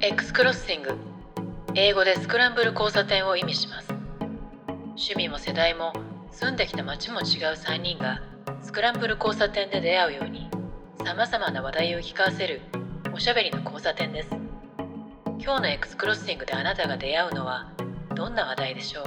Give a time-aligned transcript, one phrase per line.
[0.00, 0.96] X クロッシング。
[1.74, 3.88] 英語でスクランブル交差点を意味します。
[4.90, 5.92] 趣味も世代も
[6.30, 7.24] 住んできた街も違う
[7.56, 8.22] 3人が
[8.62, 10.48] スクランブル交差点で出会うように
[11.04, 12.60] さまざまな話題を聞かせる
[13.12, 14.28] おしゃべりの交差点です。
[15.40, 17.72] 今日の X クロッシングであなたが出会うのは
[18.14, 19.04] どんな話題でしょう？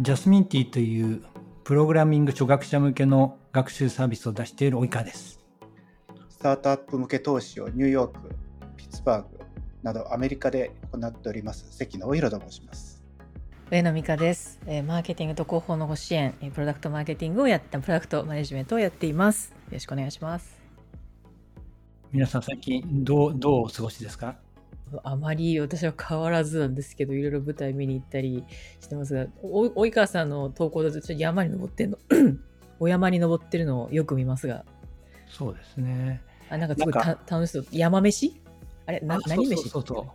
[0.00, 1.22] ジャスミンティという
[1.64, 5.38] プログラミング初学者向けの学習サービスを出している及川です。
[6.30, 8.34] スタートアップ向け投資をニューヨーク、
[8.76, 9.28] ピッツバーグ
[9.82, 13.02] などアメリカで行っております関野大弘と申します。
[13.70, 19.50] 上野美香です、えーマーケティングと広報のご支援、えープロダクトマーケティングをやったプロダクトマネジメントをやっています。
[19.50, 20.62] よろしくお願いします。
[22.12, 24.36] 皆さん最近どうどうお過ごしですか？
[25.02, 28.44] あまり私は変わらずなんですけど、いろいろ舞台見に行ったり
[28.80, 31.98] してますが、お及川さんの投稿だとちょっと山に登ってんの、
[32.78, 34.64] お山に登ってるのをよく見ますが、
[35.28, 36.22] そうですね。
[36.48, 37.66] あなんかすごい楽しそう。
[37.72, 38.40] 山飯？
[38.86, 40.06] あれなあ何飯そうそう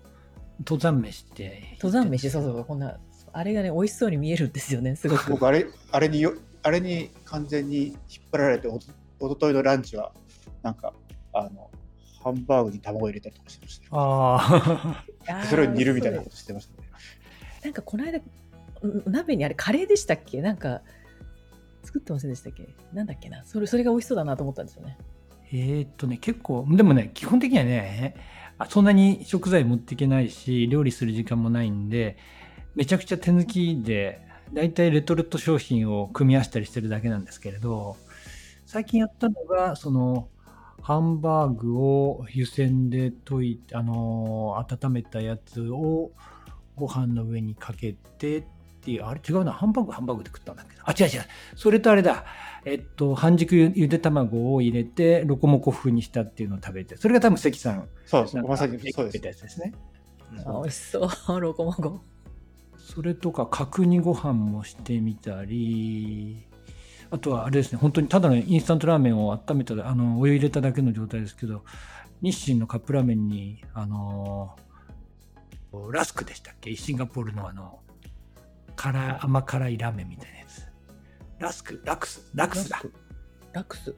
[0.60, 1.76] 登山飯って。
[1.82, 3.00] 登山飯そうそう、こんな、
[3.32, 5.30] あれがね、美味しそうに見えるんですよね、すごく。
[5.32, 7.96] 僕あれあれによあれに完全に引っ
[8.32, 8.88] 張られておと
[9.22, 10.12] おとといのランチは
[10.62, 10.94] なんか
[11.34, 11.70] あの
[12.22, 13.92] ハンバーグに卵入れたりとかしてましたよ。
[13.94, 15.44] あ あ。
[15.46, 16.90] それを煮るみたいなことしてましたね。
[17.64, 18.24] なんかこの間、ん
[19.06, 20.42] 鍋にあれカレーでしたっけ？
[20.42, 20.82] なんか、
[21.84, 22.68] 作ってませんでしたっけ？
[22.94, 23.46] なんだっけな？
[23.46, 24.98] それそれが美味しそうだなと思ったんですよね。
[25.52, 32.18] えーっとね、結構、でもね、基本的にはね、あそんなに食材持っていけないし、料理する時間もないんで、
[32.76, 34.22] めちゃくちゃ手抜きで、
[34.54, 37.96] だいたいレトルト商品を組み合わせたりしてるだけなんですけれど、
[38.66, 40.28] 最近やったのが、その、
[40.82, 46.12] ハンバーグを湯煎で溶いて、あの温めたやつを
[46.76, 48.44] ご飯の上にかけてっ
[48.90, 52.26] ていう、あれ違うな、ハンバーグハンバーグで食ったんだっけど、あ、違う違う、それとあれだ、
[52.66, 59.22] えっと、半熟ゆゆで卵を入れて、ロコモコ風にしたっていうのを食べて、それが多分関さん、そうですまさにそう食べです。
[59.22, 59.74] たやつですね。
[60.46, 62.00] あ美味しそう、 ロコモコ。
[62.78, 66.48] それとか角煮ご飯もしてみたり
[67.12, 71.64] あとはあれですね本当にただのインスタントラーメンを温めたあのお湯入れただけの状態ですけど
[72.22, 74.56] 日清のカップラーメンにあの
[75.92, 76.76] ラスクでしたっけ？
[76.76, 77.80] シンガポールのあの
[78.80, 80.66] 辛甘辛いラーメンみたいなやつ。
[81.38, 82.82] ラスクラクスラクスだ。
[83.52, 83.76] ラク。
[83.76, 83.94] ス。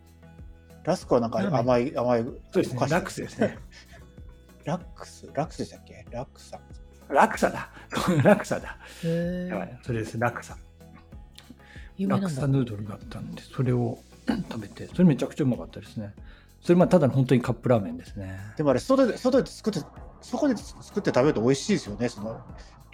[0.84, 2.88] ラスクはなんか甘い甘いそうですね。
[2.90, 3.59] ラクスですね。
[4.66, 6.03] ラックスラックスでしたっけ？
[6.09, 6.59] ラックサ。
[7.09, 7.70] ラクサだ。
[8.24, 8.80] ラクサだ。
[9.03, 10.18] へやばいそれです。
[10.18, 10.58] ラクサ。
[12.00, 12.47] ラクサ。
[12.47, 14.00] ヌードルがあったんで、それを
[14.50, 16.16] 食べて、それめちゃくちゃうまかったですね。
[16.59, 18.40] それまあただの本当にカップラーメンですね。
[18.58, 19.80] でもあれ外で外で作って
[20.22, 22.09] そこで作って食べると美味しいですよね。
[22.09, 22.41] その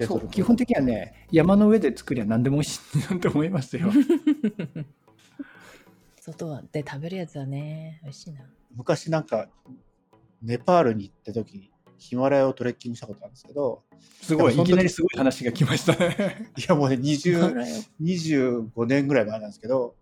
[0.05, 3.91] そう基本的にはね、山の上で作りゃ何でも美味しい なと思いますよ。
[6.21, 8.41] 外で食べるやつはね、美味しいな。
[8.75, 9.49] 昔なんか
[10.41, 13.83] ネパールに行った時ヒマラヤをトレッキングしたことあるんですけど
[14.21, 16.51] すごい、いきなりすごい話が来ましたね。
[16.57, 19.95] いやもうね20 25年ぐらい前なんですけど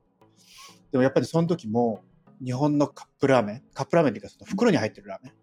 [0.92, 2.04] でもやっぱりその時も
[2.44, 5.34] 日本のカップラーメンカップラーメンっていうかその袋に入ってるラーメン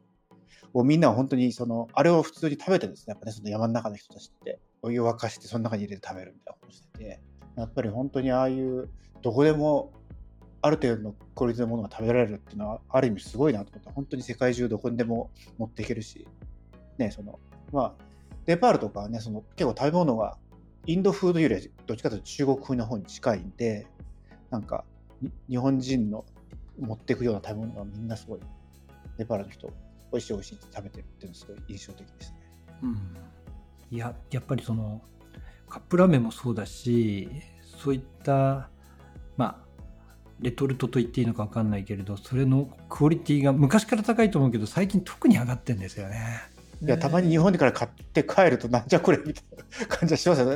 [0.74, 3.12] をみんなは本当にそのあれを普通に食べてるんですね。
[3.12, 4.58] やっぱねその山の中の人たちって。
[4.82, 7.20] お湯を沸かしてその中に入れて食べるみたいなことしてて。
[7.56, 8.88] やっぱり本当にああいう
[9.20, 9.92] どこでも
[10.62, 16.26] ある程度のクオリティのものが食べられるっていうのはある意味すごいなと思って本当に世界中どこにでも持っていけるし。
[16.98, 17.38] ねその
[17.72, 18.04] まあ
[18.46, 20.36] ネパールとかはねその結構食べ物が
[20.86, 23.86] インド風よりはどっちかというと中国風の方に近いんで
[24.50, 24.84] なんか
[25.48, 26.24] 日本人の
[26.80, 28.40] 持っていくような食べ物がみんなすごい。
[29.18, 29.70] ネパールの人。
[30.12, 32.38] 美味しい美味しいって食べてるっていうのがすごい印象的ですね。
[32.82, 33.16] うん、
[33.90, 35.02] いや、やっぱりその、
[35.68, 37.28] カップラーメンもそうだし、
[37.82, 38.68] そういった、
[39.36, 39.72] まあ、
[40.40, 46.52] レトルトと言っていいのか分かんないけれど、それのクオリティが昔から高いと思うけど、最近特に上がってんですよね。
[46.82, 49.44] いやたまに日本から買って帰るとなんじゃこれみたい
[49.80, 50.50] な感じはしますよ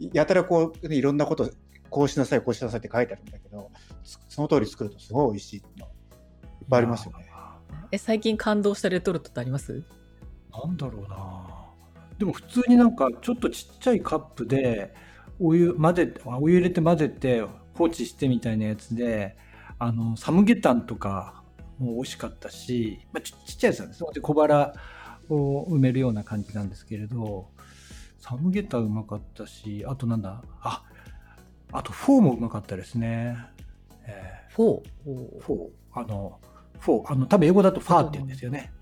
[0.00, 0.10] ね。
[0.12, 1.48] やたらこう、ね、いろんなこと
[1.88, 3.70] こうしなさいこうしなさいって書いてあるんだけど
[4.04, 7.27] つその通り作るとすごい美味しいっていうのはいっぱいありますよね。
[7.90, 9.82] え、最近感動したレトルトってあります？
[10.52, 11.66] なんだろうな。
[12.18, 14.94] でも普通になんかちょっとちっちゃいカップで
[15.38, 17.42] お湯混ぜてお湯入れて混ぜて
[17.74, 19.36] 放置してみたいなやつで
[19.78, 21.42] あのサムゲタンとか
[21.78, 24.10] も美味しかったし、まあ、ちちっちゃいやつなんですよ。
[24.12, 24.74] で小腹
[25.30, 27.48] を埋めるような感じなんですけれど
[28.18, 30.42] サムゲタンうまかったしあとなんだ？
[30.60, 30.82] あ
[31.72, 33.36] あとフォーもうまかったですね、
[34.06, 35.40] えフォー？
[35.40, 35.68] フォー。
[35.92, 36.40] あの
[36.78, 38.72] フォーあの多分英語だとファーって言うんですよね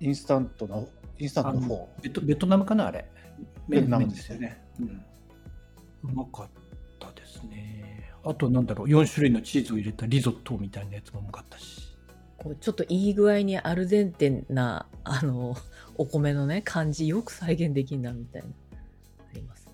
[0.00, 0.88] インスタントの
[1.18, 1.86] インスタントのフォー。
[2.02, 3.04] ベトベトナムかなあれ。
[3.68, 4.62] ベトナム麺ですよね。
[4.80, 5.04] うん。
[6.04, 6.48] うまかっ
[7.00, 8.10] たですね。
[8.24, 11.96] あとなんだろう、4種類のチーズを入れたリゾットみたいなやつもうまかったし。
[12.36, 15.56] こうちょっといい具合にアルデンテなあの
[15.96, 18.48] お米のね感じよく再現できるなみたいな
[19.28, 19.68] あります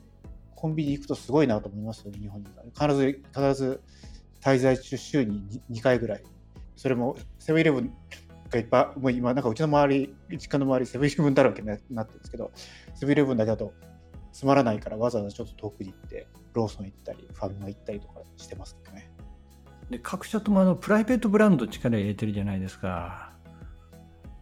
[0.54, 3.82] コンビニ行くとすごいなと思いますよ日本に必ず必ず
[4.40, 6.24] 滞在中週に 2, 2回ぐらい
[6.76, 7.92] それもセブンイレブン
[8.50, 12.50] がいっぱいもう今なんかうちの周り実家の周りセブンイレブンだらけになってるんですけど
[12.94, 13.72] セブンイレブンだけだと
[14.32, 19.10] つまらないからわざわざちょっと遠くに行ってローソン行ったりファミマ行ったりとかしてますけどね。
[19.90, 23.32] で各社ともあのプライベートブランド力入れてるじゃないですか。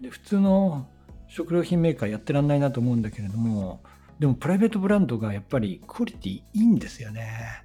[0.01, 0.89] で普通の
[1.29, 3.83] 食料品メーカーやってらんないなと思うんだけれども
[4.19, 7.65] でもプライベートブランドがやっぱりクオリティいいんですよね。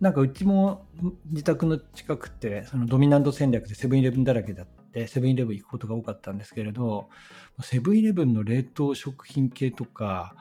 [0.00, 0.86] なんかうちも
[1.30, 7.08] 自宅の近くってそのドミナント戦略でセブンイレブンだらけだってセブンイレブン行くことが多かったんですけれど
[7.62, 10.34] セブンイレブンの冷凍食品系とか、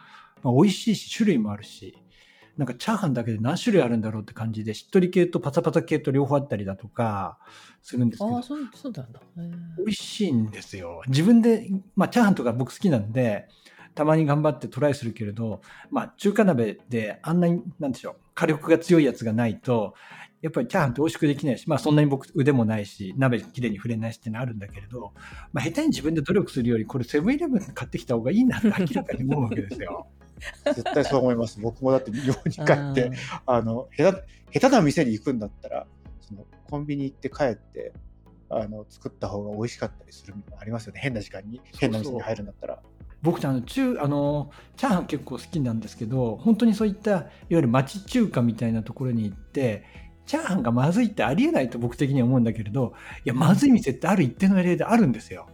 [0.44, 1.98] まあ、美味しいし種類もあるし
[2.58, 7.38] なんかチャーハンだけで何種類あるんだろうって感じでしっとり系とパサパサ系と両方あったりだとか
[7.84, 9.08] するんですけどああそうそうだ。
[9.78, 11.04] 美味しいんですよ。
[11.08, 13.48] 自分でまあチャーハンとか僕好きなんで
[13.98, 19.96] たまに頑張ってトライするけれど、まあ、中華鍋であんなに、なんでしょう、火力が強いやつがないと、
[20.44, 25.14] やっぱりチャーハンって美味しくできないし、まあそんなに僕腕もないし、鍋きれいに触れないしってのあるんだけれど、
[25.52, 30.08] まあ下手に自分で努力するより、これセブンイレブン買ってきた方がいいなって明らかに思うわけですよ。
[30.66, 31.60] 絶対そう思います。
[31.60, 33.18] 僕もだって日本に帰って、
[33.48, 35.88] あの下手、下手な店に行くんだったら、
[36.22, 37.94] そのコンビニ行って帰って、
[38.50, 41.00] あの作った方が美味しかったりするのありますよね。
[41.02, 42.80] 変な時間に、変な店に入るんだったら。
[43.22, 49.84] 僕あの中あのチャーハン結構好きなんですけど本当にそういったいわゆる町中華みたいなところに行って
[50.26, 52.94] チャーハンがまずいってありえないと僕的には思うんだけれど
[53.26, 55.48] いやまずい店ってある一定の例であるんですよ。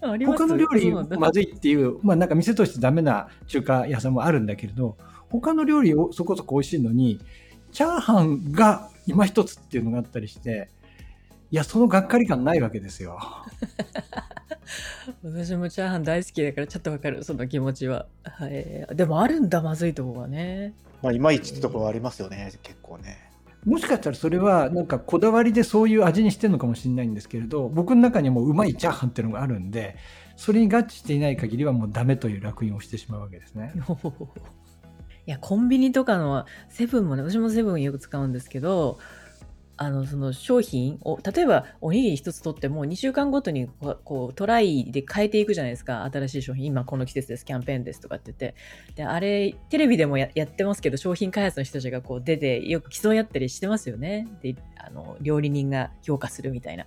[0.00, 4.96] 他の料理まずいっていう、まあ、なんか店としてダメな中華屋さんもあるんだけれど
[5.30, 7.18] 他の料理をそこそこ美味しいのに
[7.72, 10.68] チャーハンが今一つっていうのがあったりして
[11.50, 13.18] いやそのがっかり感ないわけですよ。
[15.22, 23.30] 私もチャーハン大好きだからちょっとわかるその気持ちは、はい、でもあるんだまずいとこがねまあいまいちってところありますよね結構ね
[23.64, 29.96] もしかしたらそれはなんかこだわりでそういう味にしてるのかもしれないんですけれど僕の中にはもううまいチャーハンっていうのがあるんで
[30.36, 33.72] それに合致していない限りはもうダメという烙印をしてしまうわけですね。
[35.26, 38.98] いやコンビニとかのセブンもね私もセブンよく使うんですけど
[39.78, 43.68] あのその商品を例えばおにぎり一つ取っても2週間ごとに
[44.04, 46.04] こうトライで変えていくじゃないですか。
[46.04, 46.64] 新しい商品。
[46.64, 47.44] 今この季節です。
[47.44, 48.54] キャンペーンですとかって言って。
[48.94, 54.26] であれテレビでもやってますけど商品開発の人たちがこう出てよく競い合ったりしてますよね。
[54.40, 56.86] であの料理人が評価するみたいな。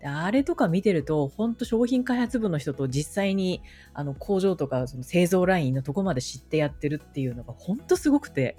[0.00, 8.56] であれとか見てると本当商品開発部の人と実際にあの工場とかその製造ラインのとこまで知ってやってるっていうのが本当すごくて。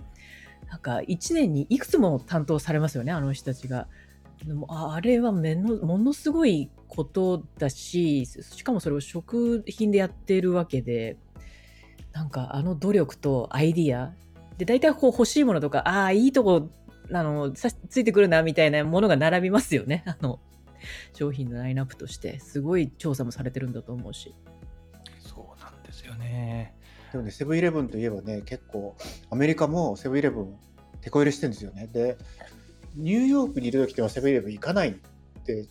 [0.71, 3.87] なんか1年にいくつも担当されますよね、あの人たちが。
[4.45, 11.17] でもあれはめのものすごいことだし、しかもそれを食品でやってるわけで、
[12.13, 14.13] なんかあの努力とアイディア、
[14.57, 16.69] で、大体こう欲しいものとか、ああ、いいとこ、
[17.11, 17.67] あの、つ
[17.99, 20.03] いてくるな、みたいなものが並びますよね。
[20.07, 20.39] あの、
[21.13, 22.39] 商品のラインナップとして。
[22.39, 24.35] すごい調査もされてるんだと思うし。
[25.19, 26.75] そうなんですよね。
[27.11, 28.95] でもね、セブンイレブンといえばね、結構、
[29.29, 30.55] アメリカもセブンイレブン、
[31.01, 31.87] 手こ入れしてるんですよね。
[31.87, 32.17] で、
[32.95, 34.93] ニューヨークにいる時ではセブンイレブン行かないっ
[35.43, 35.67] て、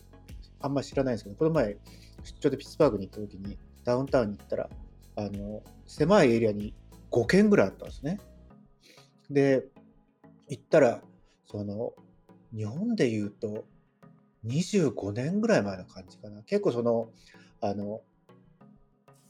[0.59, 1.77] あんま知らないんですけど、この前、
[2.23, 4.69] 出張でピッツバーグに行った時に、ダウンタウンに行ったら、
[5.15, 6.75] あの、狭いエリアに
[7.09, 8.19] 5軒ぐらいあったんですね。
[9.31, 9.65] で、
[10.47, 11.01] 行ったら、
[11.45, 11.93] その、
[12.55, 13.65] 日本で言うと、
[14.45, 16.43] 25年ぐらい前の感じかな。
[16.43, 17.09] 結構その、
[17.61, 18.01] あの、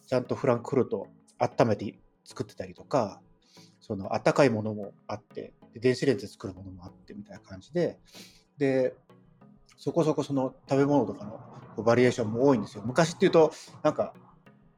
[0.07, 1.07] ちゃんとフランクフルト
[1.39, 1.95] 温めて
[2.31, 3.21] 作ってたりとか、
[3.81, 7.99] その温かいものもあって、で電子レンジで作るものもあってみたいな感じで、
[8.57, 8.93] で、
[9.77, 12.83] そこそこその食べ物とかのバリエーションも多いんですよ。
[12.85, 13.51] 昔っていうと、
[13.83, 14.13] なんか、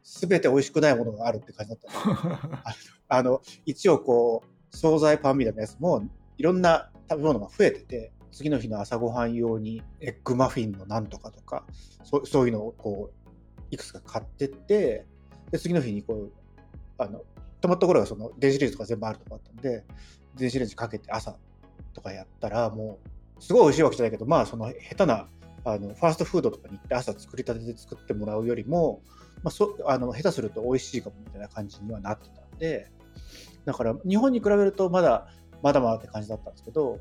[0.04, 6.04] すべて美味しくないものがあるって感じだったんですよあの、一応こう、惣菜パンみたいなやつも、
[6.38, 11.66] いろんな食べ物が増えてて、次の日の朝ごはん用にエッグマフィンのなんとかとか、
[12.04, 15.06] そそういうのをこう、いくつか買ってって、
[15.52, 16.32] で、次の日にこう、
[16.98, 17.22] あの、
[17.64, 19.86] 泊まったところがその電子レンジとか全部あるとこだったんで、
[20.36, 21.38] 電子レンジかけて朝
[21.94, 23.00] とかやったら、も
[23.40, 25.30] う、すごい美味しいわけじゃないけど、まあ、その下手な、
[25.64, 29.02] あの、ファーストフードとかに行って朝作りたてで作ってもらうよりも、
[29.44, 32.92] まあ、そあの下手すると美味しいかもみたいな感じにはなってたんで、
[33.64, 35.30] だから日本に比べるとまだ
[35.62, 37.00] まだまだって感じだったんですけど、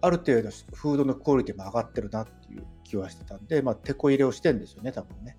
[0.00, 5.36] ある程度フードのクオリティも上がってるなっていう気はしてたんで、まあ、手こ入れをしてんですよね、多分ね。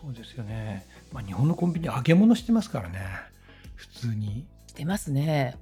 [0.00, 0.86] そうですよね。
[1.12, 3.31] まあ、日本のコンビニ揚げ物してますからね。
[3.82, 4.46] 普通に？
[4.68, 5.56] してますね。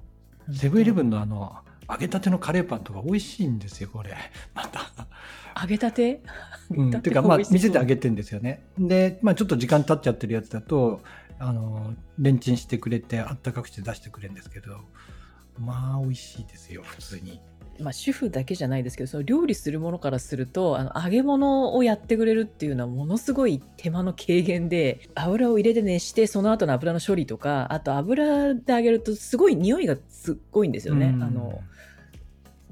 [0.53, 1.55] セブンイレブンのあの、
[1.89, 4.15] 揚げたてのカレーパンとか美味しいんですよ、これ。
[4.53, 4.81] また。
[5.59, 6.21] 揚げたて？
[6.69, 8.63] うん、ていうか、まあ、見せてあげてんですよね。
[8.77, 11.01] で、まあ、ちょっと時間経っちゃってるやつだと、
[11.39, 14.81] あの、レンチンしてくれて、あったかくして出してくれるんですけど、
[15.57, 17.41] まあ、美味しいですよ、普通に。
[17.79, 31.07] まあ、主婦だけじゃないですけどその料理するものからするとあの揚げ物をやってくれるっていうのはものすごい手間の軽減で油を入れて熱してその後の油の処理とかあと油で揚げるとすごい匂いがすっごいんですよね。
[31.07, 31.61] うんあの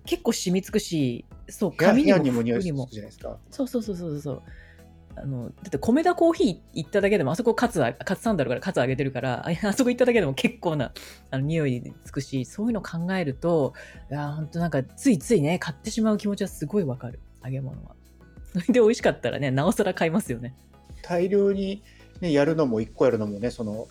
[0.05, 3.37] 結構染みつくしそう髪にも服にもするじゃないですか。
[3.51, 4.41] そうそうそうそうそう
[5.21, 10.93] あのだって米田コーヒー行っただけでもあそこカツあカツサンダルからカツ揚げてるからあ あそこ行っただけでも結構な
[11.31, 13.73] あの匂いつくしそういうの考えると
[14.09, 17.95] いや本当なんかついついね買ってしまう気持ちはすごいわかる揚げ物は。
[18.53, 20.55] そ れで美味しかったらねなおさら買いますよね。
[21.03, 21.83] 大量に、
[22.19, 23.87] ね、やるのも1個やるのもね、その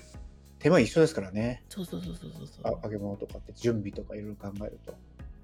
[0.58, 1.62] 手間一緒ですからね。
[1.68, 4.94] そうそうそうそうそうそうあ揚げ物とかって準備とかいろいろ考えると。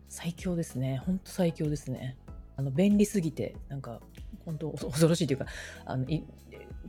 [0.09, 2.17] 最強ですね本当最強ですね。
[2.57, 4.01] あの便利すぎてなんか
[4.45, 5.47] 本当恐恐ろしいというか
[5.87, 6.25] あのい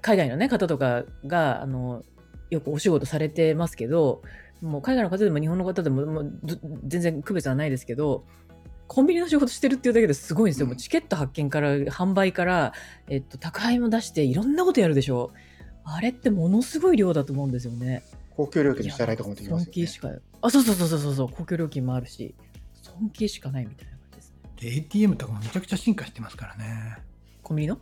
[0.02, 2.04] 海外の、ね、方とかがあの
[2.50, 4.22] よくお仕事されてますけど
[4.62, 8.26] もう海外の方でも日本の方でももうず全然区別はないですけど
[8.88, 12.74] コンビニの仕事してるっていうだけですごいんですよ、もうチケット発見から販売から、
[13.10, 15.32] えっと、宅配も出していろんなことやるでしょ
[15.84, 18.04] あれってものすごい量だと思うんですよね。
[18.36, 20.00] 公共料金の支払いとかもできますよね尊敬し。
[20.00, 20.10] か
[20.42, 22.36] あそうそうそうそうそうそう公共料金もあるし
[22.82, 24.50] 尊敬しかないみたいな感じですね。
[24.60, 26.98] で ATM とかもめちゃくちゃ進化してますからね。
[27.46, 27.78] コンビニの？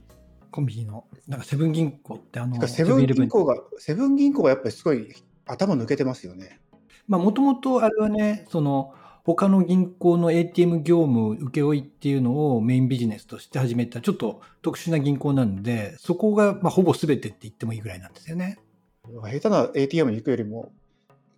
[0.52, 1.06] コンビニの。
[1.26, 5.16] なんかセブン銀行ってあの、セブン銀行が、セブン銀行がやっぱりすごい
[5.46, 6.60] 頭抜けてますよね。
[7.08, 8.94] まあ、もともとあれはね、その、
[9.24, 18.60] 他の銀行の ATM 業務請負っていうのをメインビジネスとして始めた、ちょっと特殊な銀行なんで、そこが、まあ、ほぼ全てって言ってもいいぐらいなんですよね。
[19.06, 20.74] 下手な ATM に行くよりも、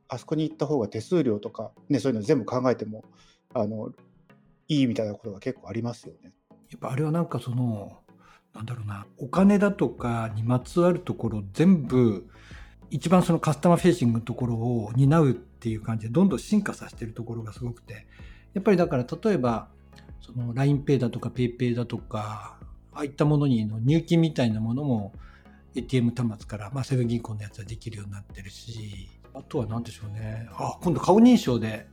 [0.08, 3.06] あそこに行った方が手数料とか、ね、そういうの全部考えても、
[3.54, 3.92] あの、
[4.68, 6.34] いいみたいなことが結構ありますよね。
[6.72, 8.00] やっぱあれはなんかその、
[8.56, 12.26] なんだろうな、お金だとかにまつわるところ全部、
[12.90, 18.08] 一番そのカスタマーフェーシングのところを担うっていう感じでどんどん進化させてるところがすごくて、
[18.54, 19.68] やっぱりだから例えば、
[20.22, 22.58] その LINEPay だとか PayPay だとか、
[22.94, 25.12] ああいったものにの入金みたいなものも
[25.76, 30.48] ATM 端末から、まあセブン銀行のやつはできるようになってるし、あとは何でしょうね。
[30.54, 31.88] あ、今度顔認証で、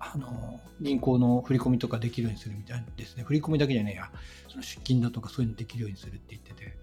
[0.00, 3.24] あの、銀行の振り込みとかできるようにするみたいですね。
[3.24, 4.10] 振り込みだけじゃねえや。
[4.48, 6.76] その出金だとかそういうのできるようにするって言ってて。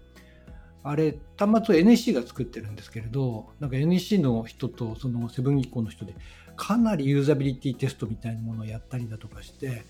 [0.82, 6.14] あれ、端末を NEC が作ってるんですけれど、なんか NEC の人とそのセブン銀行の人で、
[6.56, 9.84] かなりユーザビリティテストみたいなものをやったりだとかして、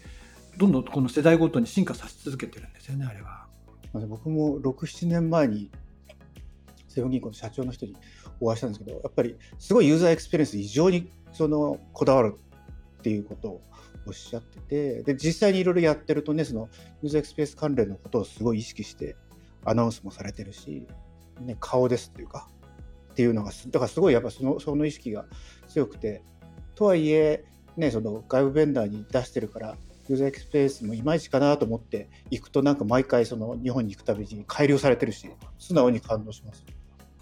[0.56, 3.46] どんどんこの世代ごとに進化させ続けてるんですよね、あれは。
[4.08, 5.70] 僕も6、7年前に
[6.88, 7.94] セブン銀行の社長の人に
[8.40, 12.36] お会いしたんですけど、やっぱりすごいユーザーエクスペリエンス異常にそのこだわる
[13.06, 13.62] っていうことを
[14.04, 16.68] おっしゃってて、で実際にいろいろやってるとね、その
[17.02, 19.14] ユーザーエクスペリエンス関連のことをすごい意識して
[19.64, 20.88] アナウンスもされてるし、
[21.40, 22.48] ね、顔ですっていうか、
[23.12, 25.24] っていうのが、だからすごいやっぱそのその意識が
[25.68, 26.24] 強くて、
[26.74, 27.44] とはいえ、
[27.76, 29.76] ね、その外部ベンダーに出してるから、
[30.08, 36.64] ユーザーエクスペリエンスもいまいちかなと思って行くと、なんか毎回その日本に行くたびに改良されてるし、素直に感動します。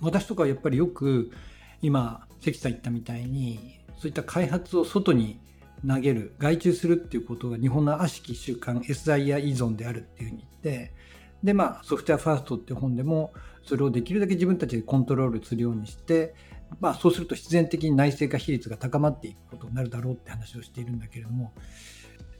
[0.00, 1.30] 私とかやっぱりよく
[1.82, 5.40] 今関さん言ったみたいにそういった開発を外に
[5.86, 10.92] 投げる外注するっていうことが日本の悪しき習慣 SIR 依存であるっていうふうに言って
[11.42, 13.32] でまあソフトウェアファーストって本でも
[13.64, 16.34] それをできるだけ自分たちでコントロールするようにして
[16.80, 21.52] まあそうすると必然的に内製化比率が高まっていくことになるだろうって話をしているんだけれども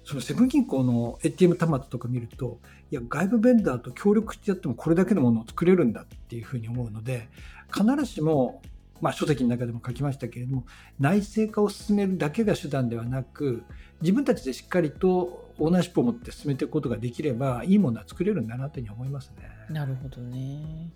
[0.05, 2.61] そのセブン銀行の ATM 端末とか見ると
[2.91, 7.29] いや外部ベンダーと協力してやってもこれだけのものを作れるんだっていうふうに思うので
[7.73, 8.63] 必ずしも、
[9.05, 10.65] まあ、書籍の中でも書きましたけれども
[10.99, 13.63] 内製化を進めるだけが手段ではなく
[14.01, 19.51] 自分たちでしっかりとオーナーシップを持って進めていくことができればいいものは作れるんだなというふうに思いますね。
[19.69, 20.89] なるほどね。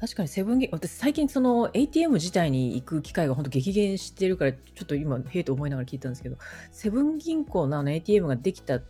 [0.00, 6.36] 確かにセブン銀私最近その ATM 自体に行く機会が本当激減してるからちょっと今へえと思いながら聞いたんですけど
[6.70, 8.80] セブン銀行のあの ATM ができた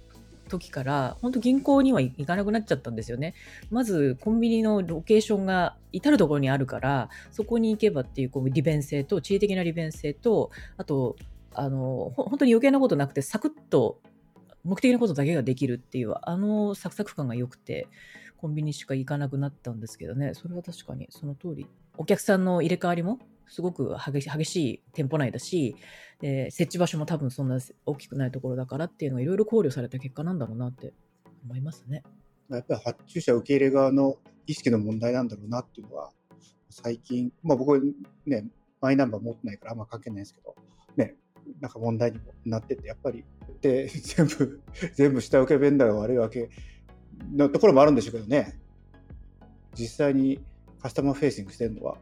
[0.48, 3.34] 時から本当銀行には行かなくなっちゃったんですよね。
[3.70, 11.16] まずコンビニのロケーションが至る所にあるからそこに行けばっていうこう利便性と地理的な利便性とあと
[11.54, 14.00] あの本当に余計なことなくてサクッと
[14.64, 17.88] 目的なことだけができるっていうあのサクサク感が良くて
[18.36, 25.76] コンビニしか行かなくなったんですけどねそれは確かにその通りお客さんの入れ替わりもすごく激し激しい店舗内だし
[26.20, 30.94] で設置場所も多分そんな大きくないところだからっていうのがいろいろ考慮された結果なんだろうなって
[31.44, 32.02] 思いますね。
[32.50, 36.10] やっぱり発注者受け入れ側の意識の問題なんだろうなっていうのは、
[36.70, 38.46] 最近、まあ僕ね、
[38.80, 40.54] マイナンバー持ってないからあんま関係ないですけど、
[40.96, 41.16] ね、
[41.60, 43.24] なんか問題にもなってて、やっぱり、
[43.60, 44.60] で、 全部、
[44.94, 46.50] 全部下請けベンダーが悪いわけ
[47.34, 48.60] のところもあるんでしょうけどね、
[49.74, 50.40] 実際に
[50.80, 51.98] customer facing してるのは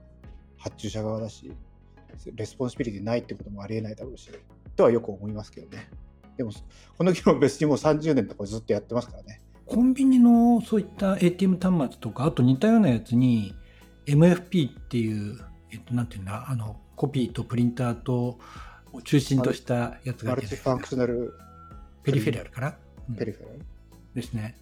[0.64, 1.52] 発注者側だし、
[2.34, 4.30] responsibility ないってこともありえないだろうし、
[4.76, 5.90] とはよく思いますけどね。
[6.38, 6.52] でも、
[6.96, 9.42] この議論別にもう30年とかずっとやってますからね。
[9.66, 13.54] コンビニのそういった ATM 端末とか、あと似たようなやつに
[14.06, 15.38] MFP っていう、
[15.70, 18.38] えっと、なんていうんだ、あの、コピーとプリンターと
[18.92, 21.34] を中心としたやつがマルチファンクショナル
[22.02, 22.76] ペリフェラルかな、
[23.18, 23.60] ペリフェラル、
[24.14, 24.56] ですね。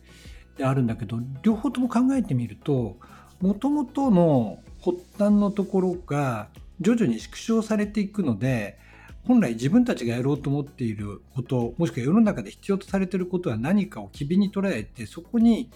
[0.57, 2.97] であるんだけど、両方とも考えてみると、
[3.41, 6.49] もともとの発端のところが
[6.81, 8.79] 徐々に縮小されていくので、
[9.25, 15.71] 本来自分たちがやろうと思っていること、もしくは世の中で必要とされていることは何かを機微に捉えて、そこに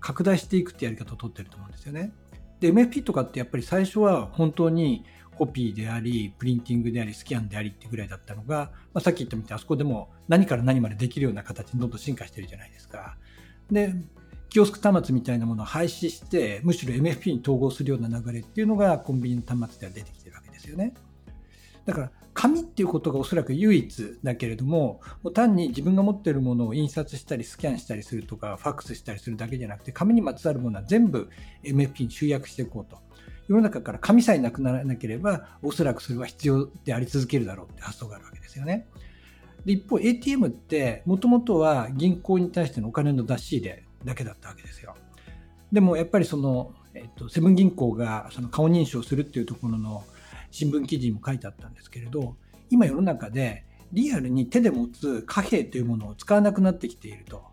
[0.00, 2.12] 拡大していくってやり方をとってると思うんですよね。
[2.58, 5.04] で、MFP とかってやっぱり最初は本当に
[5.36, 13.16] コピーであり、プリンティングであり、スキャンでありってぐらいだったのが、まあ、さっき言ったみたいにあそこでも何から何までできるような形にどんどん進化してるじゃないですか。
[13.70, 13.94] で、
[14.50, 20.94] キオスク端末みたいなものを廃止して、むしろ MFP に統合するような流れっていうのがコンビニの端末では出てきてるわけですよね。
[21.84, 31.28] だから、紙っていうことがおそらく唯一だけれども、もう単に自分が持っているものを印刷したりスキャンしたりするとか、ファックスしたりするだけじゃなくて、紙にまつわるものは全部
[31.64, 32.98] MFP に集約していこうと。
[33.48, 38.86] 世の中から紙さえなくならなければ、おそらくそれは必要であり続けるだろうって発想があるわけですよね。
[39.64, 44.94] で一方、ATM って、もともとは銀行に対してのお金の出し入れだけだったわけですよ。
[45.72, 50.04] でもやっぱりその、えっと、セブン銀行がその顔認証するっていうところの
[50.50, 52.36] 新聞記事にも書いてあったんですけれど、
[52.70, 57.46] 今世の中でリアルに手で持つ貨幣というものを使わなくなってきていると。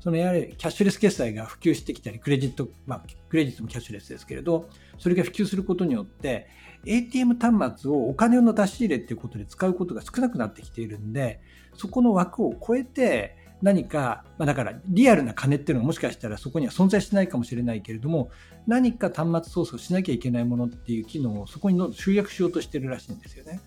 [0.00, 6.46] そのやはりキャッシュレス決済が普及してきたり、クレジット、まあ、クレジットもキャッシュレスですけれど、それが普及することによって、
[6.84, 11.40] ATM 端末をお金の出し入れっていうことで使うことが少なくなってきているんで、
[11.74, 18.30] そこの枠を超えて、何か、まあ、だからリアルな金っていうのはもしかしたらそこには存在してないかもしれないけれども、
[18.66, 23.60] 何か端末操作をしなきゃいけないものっていう機能をそこに集約しようとしてるらしいんですよね。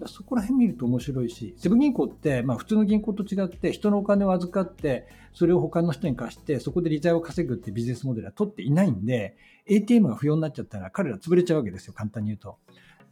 [0.00, 12.58] だそこら辺見ると面白いし、セブン銀行って、まあ普通の銀行と違って人のお金を預かって、それを他の人に貸して、そこで利材を稼ぐってビジネスモデルは取っていないんで、ATM が不要になっちゃったら彼ら潰れちゃうわけですよ、簡単に言うと。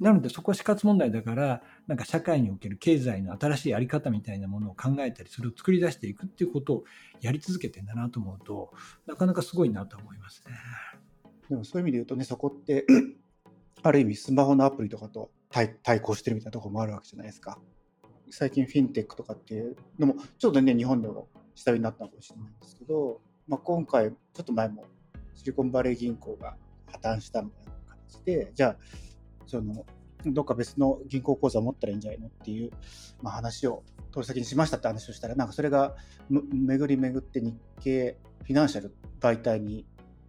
[0.01, 6.85] なのでそこは死活問題だから、なんか社会における経済の新しいあり方みたいなものを考えたり、それを作り出していくっていうことを
[7.21, 8.73] やり続けてんだなと思うと、
[9.07, 10.53] なかなかすごいなと思いますね。
[11.49, 12.87] でもそういう意味で言うとね、そこって
[13.83, 17.59] ある意味スマホのアプリとかと対抗してるみたいなところもあるわけじゃないですか。
[18.31, 24.85] 最近フィンテックとかっていうのもちょっとね日本でも下火になったのかもしれないんですけど、まあ、今回ちょっと前も
[25.35, 26.57] シリコンバレー銀行が
[26.87, 27.73] 破綻したみたいな
[28.09, 28.77] 形でじゃあ
[29.47, 29.85] その
[30.25, 32.71] どっか別の銀行口座を持ったらいいんじゃないのっていう、
[33.23, 35.95] まあ、話を取り先にしましたって話をしたらなんかそれが
[36.31, 39.87] 巡り巡って日経フィナンシャル媒体に、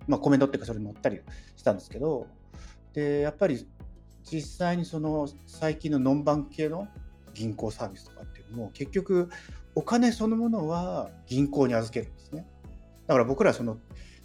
[0.08, 1.22] まあ、コメントっていうかそれに載ったり
[1.56, 2.28] したんですけど
[2.94, 3.68] でやっぱり
[4.24, 6.88] 実際にその最近のノンバン系の
[7.34, 9.30] 銀行サービスとかっていうのも結局
[9.76, 12.48] お金そのものは銀行に預けるんですね。
[13.06, 13.78] だから僕らその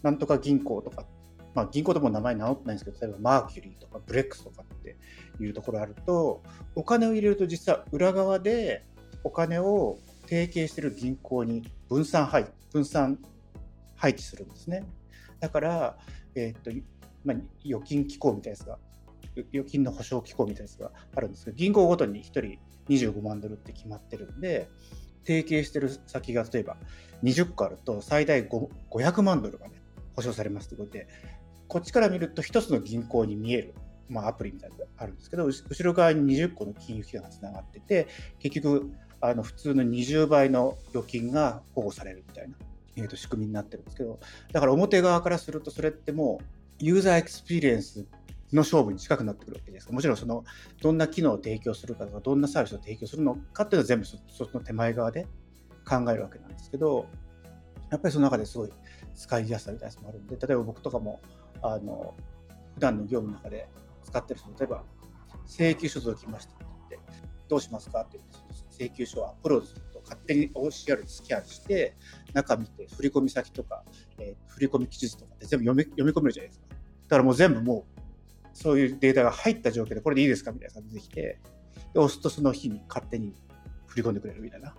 [0.02, 1.04] なんとか銀行とか、
[1.54, 4.96] まあ、銀行とも名前直ってないんですけど例えばマーキュリーとかブレックスとかって
[5.40, 6.42] いうところあると
[6.74, 8.84] お金を入れると実は裏側で
[9.24, 13.18] お金を提携している銀行に分散配分散
[13.96, 14.84] 配置するんですね。
[15.40, 15.98] だから、
[16.34, 16.70] えー、っと
[17.24, 18.78] まあ、預金機構みたいなやつが
[19.52, 24.68] 預金の保証機構みたいなやつがあるんですけど、銀行ごとに1人25万ドルって決まってるんで、
[25.24, 26.76] 提携してる先が例えば
[27.22, 29.74] 20個あると最大500万ドルがね、
[30.16, 31.06] 保証されますということで、
[31.72, 33.74] こっちから見ると1つの銀行に見える、
[34.06, 38.08] まあ、アプリみたいなのがあるんですけど、後ろ側に20個の金融機関がつながってて、
[38.40, 42.56] 結局、あの普通の20倍の預金が保護されるみたいな、
[42.96, 44.20] えー、と仕組みになってるんですけど、
[44.52, 46.44] だから表側からすると、それってもう
[46.78, 48.04] ユーザーエクスペリエンス
[48.52, 50.44] の勝負に近くなってくるわけですもちろんその
[50.82, 55.26] どんな機能を提供するかとかどんなサービスを提供するのかっていうのは全部そその手前側で
[55.88, 57.06] 考えるわけなんですけど
[57.90, 58.72] やっぱりその中ですごい
[59.14, 61.20] 使いやすさみたいなのもあるんで例えば僕とかも
[61.62, 62.14] あの
[62.74, 63.68] 普段の業務の中で
[64.04, 64.82] 使ってる人例えば
[65.46, 67.08] 請求書届きましたって言って
[67.48, 71.94] どうしますかって言って請求書をアプロードすると勝手に OCR スキャンして
[72.32, 73.84] 中見て振込先とか、
[74.18, 76.76] えー、振込記述とかって全部読み読み込めるじゃないですかだ
[77.10, 78.02] からもう全部もう
[78.54, 81.40] そういうデータが入った状況でこれでいいですかみたいな感じできて、
[81.94, 83.34] で押すとその日に勝手に
[83.86, 84.74] 振り込んでくれるみたいな、ま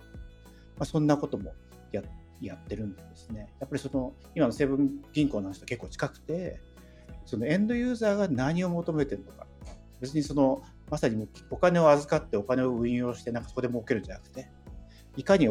[0.80, 1.52] あ、そんなことも
[1.92, 2.02] や
[2.40, 3.52] やってるんですね。
[3.60, 6.60] やっぱりその今のセブン銀行の話と結構近くて、
[7.26, 9.46] そのエンドユーザーが何を求めてるのか、
[10.00, 14.48] 別にそのまさにお金を預かってお金を運用してなんかそこで儲けるんじゃなくて、
[15.16, 15.48] いかに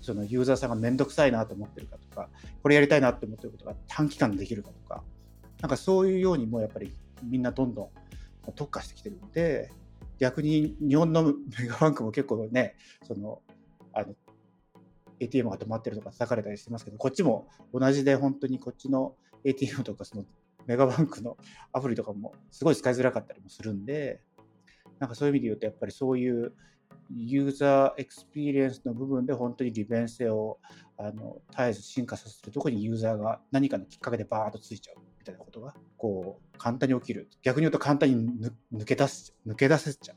[0.00, 2.28] そのユーザーさんが面倒くさいなと思ってるかとか、
[2.62, 5.02] これやりたいなって思ってることが短期間できるかとか、
[5.60, 7.88] なんかそういうようにもやっぱりみんなどんどん
[8.54, 9.70] 特化してきてるんで、
[10.18, 11.34] 逆に日本のメ
[11.68, 13.40] ガバンクも結構ね、その、
[13.92, 14.14] あの、
[15.20, 20.24] ATM が止まってるとか叩かれたりしてますけど、こっちも同じで本当にこっちの ATM とかその
[20.66, 21.36] メガバンクの
[21.72, 24.22] アプリとかもすごい使いづらかったりもするんで、
[24.98, 26.54] なんかそういう意味で言うと、やっぱりそういう
[27.10, 30.58] ユーザーエクスペリエンスの部分で本当に利便性を
[30.96, 37.28] あの絶えず進化させるとこにユーザーが何かのきっかけでバーッとついちゃうみたいなことがこう簡単に起きる。
[37.42, 40.16] 逆に言うと簡単に抜け出す抜け出せちゃう。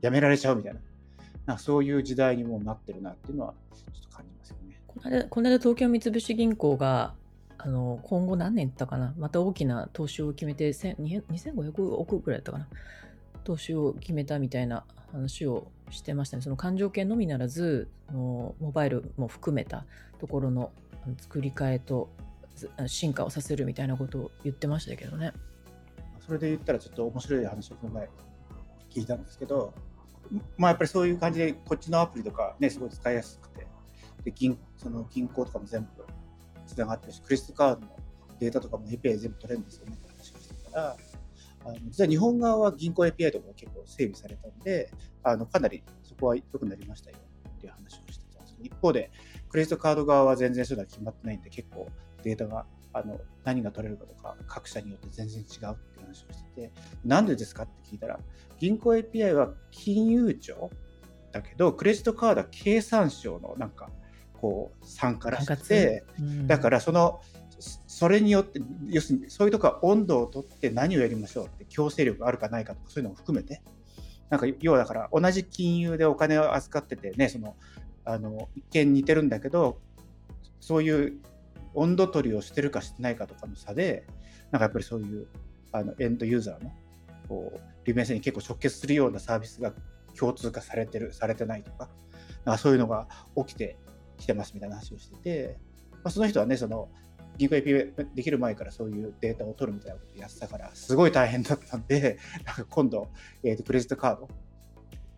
[0.00, 0.80] やめられちゃうみたいな。
[1.46, 4.80] なそういう時代にもなってるなっていうのはちょっと感じますよね。
[4.86, 7.14] この間この間東京三菱銀行が
[7.58, 9.14] あの今後何年ったかな？
[9.18, 12.68] また大きな投資を決めて2500億ぐらいだったかな？
[13.44, 16.42] 投資を決めたみたいな話をしてましたね。
[16.42, 19.84] その環状系のみならず、モバイルも含めた
[20.18, 20.72] ところの
[21.18, 22.10] 作り替えと
[22.86, 25.32] 進化をさせるみたいなことを言ってましたけどね。
[26.26, 28.08] それで言ったらちょっと面白い話をこの前
[28.90, 29.74] 聞いたんですけど、
[30.56, 33.66] まあやっぱりそういう感じでこっちのアプリとかね、すごい使いやすくて、
[34.24, 35.88] で銀その銀行とかも全部
[36.66, 37.96] つながってるし、クレジットカードの
[38.40, 39.96] データとかも API 全部取れるんですよね。
[39.96, 40.96] って話をしてたら、
[41.66, 44.90] あの実は日本側は銀行 API とか結構整備されたんで、
[45.22, 47.16] あのかなりそこは良くなりましたよ
[47.56, 49.10] っていう話をしてたんです一方で、
[49.48, 51.88] クレジットカード側は全然そういうのは決まってないんで、結構
[52.22, 56.72] データがあの何が取れるかとか、各社によって全然違うっていう話をしてて、
[57.04, 58.20] なんでですかって聞いたら、
[58.58, 60.70] 銀行 API は金融庁
[61.32, 63.90] だけど、クレジットカードは経産省のなんか、
[64.44, 66.04] こう参加らしくて、
[66.46, 67.22] だからその
[67.86, 73.62] それによって、要するにそういうとこは温度をとって何をやりましょうって強制力があるかないかとかそういうのも含めて、
[74.28, 77.56] なんか要はだから同じ金融でお金を預かっててね、その
[78.04, 79.78] あの一見似てるんだけど、
[80.60, 81.14] そういう
[81.72, 84.04] 温度取りをしてるかしてないかとかの差で、
[84.50, 85.26] なんかやっぱりそういう
[85.72, 86.70] あのエンドユーザーの
[87.30, 89.72] こう利便性に結構直結するようなサービスが
[90.14, 91.88] 共通化されてる、されてないとか、
[92.44, 93.78] かそういうのが起きて
[94.16, 95.58] きてますみたいな話をしてて、
[95.92, 96.88] まあ、その人はね、その
[97.36, 103.08] 銀行 API できる前からそういうデータを取るみたいなことをやってたから、すごい大変だったんで、 なんか今度、
[103.42, 104.28] えーと、クレジットカード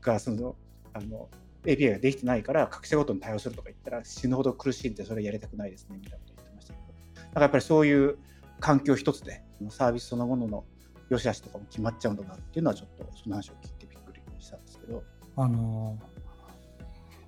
[0.00, 0.56] がその
[0.92, 1.28] あの
[1.64, 8.18] API ができてないから、各社ごとに対応するとか言ったら、死ぬほど苦しいんで、それやりたくないですねみたいなこと言ってましたけど、だからやっぱりそういう
[8.60, 10.64] 環境一つで、サービスそのものの
[11.10, 15.02] 良し悪しとかも決まっちゃうんだなっていうのは、ちょっとその話を聞いてびっくりしたんですけど。
[15.38, 15.98] あの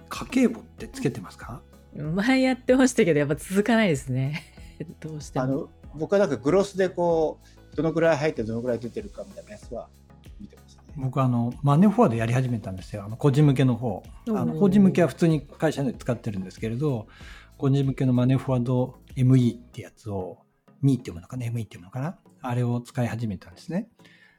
[0.09, 1.63] 家計簿ってつけてますか？
[1.95, 4.43] 前やってましたけど、やっぱ続かないですね。
[5.01, 7.41] どうしてあの僕はなんかグロスでこ
[7.73, 9.89] うどのぐらい入ってどのぐらい出てるかみたいなやつは
[10.41, 10.83] 見てますね。
[10.97, 13.05] 僕あのマネーフォワードやり始めたんですよ。
[13.05, 14.03] あの個人向けの方。
[14.29, 17.09] あの個人向けは普通に会社で使ってるんですけれど
[17.57, 20.39] 個人向けのマネーフォワード ME ってやつを
[20.85, 22.19] ME っていうのかな？ME っていうのかな？
[22.41, 23.89] あれを使い始めたんですね。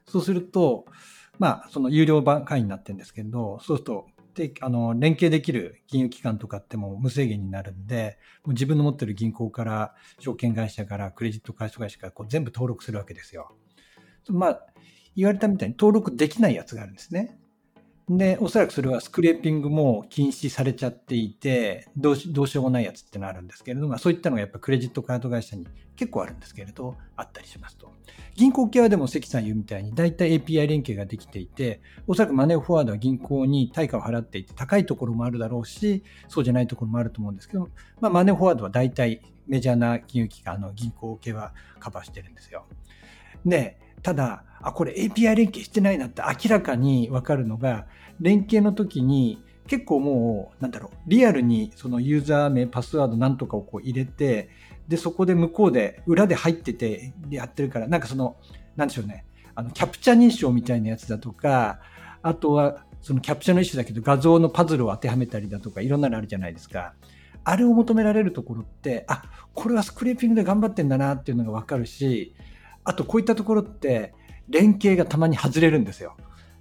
[0.06, 0.86] そうすると
[1.38, 4.08] まあその有料版会員になってるんですけどそうすると
[4.40, 13.54] で、あの、連携できる金融機関とかっても無制限になるんで、もう自分の持ってる銀行から、証券会社から、クレジット会社会社からこう全部登録するわけですよ。
[14.30, 14.66] まあ、
[15.18, 17.38] 言われたみたいに登録できないやつがあるんですね。
[18.10, 27.94] で、おそらくそれはスクレーピングも禁止されちゃっていて、どうしどうしようもないやつってのあるんですけれども、そういったのがやっぱクレジットカード会社に結構あるんですけれど、あったりしますと。
[28.36, 37.70] 銀行系はでも関さん言うみたいに、大体 API 連携ができていて、おそらくマネーフォワードは銀行に対価を払っていて、高いところもあるだろうし、そうじゃないところもあると思うんですけど、
[38.02, 42.66] まあ、マネーフォワードは大体メジャーな金融機関の銀行系はカバーしてるんですよ。
[43.46, 47.86] で、ただ、あ、これ API 連携してないなって明らかにわかるのが、
[48.20, 54.50] 連携の時に結構もう、なんだろう、リアルにそのユーザー名、パスワードなんとかをこう入れて、
[54.88, 58.36] で、そこで向こうで裏で入っててやってるから、なんかその、
[58.76, 61.80] なんでしょうね、あの、キャプチャ認証みたいなやつだとか、
[62.22, 66.94] あとは、そのキャプチャの一種だけど画像のパズルを当てはめたりだとか、いろんなのあるじゃないですか。
[67.44, 72.34] あれを求められるところって、あ、これはスクレーピングで頑張ってんだなっていうのがわかるし、
[72.84, 74.14] あとこういったところって
[74.50, 76.16] 連携がたまに外れるんですよ。